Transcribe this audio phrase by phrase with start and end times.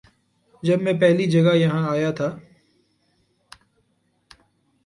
[0.63, 2.29] جب میں پہلی جگہ یہاں آیا تھا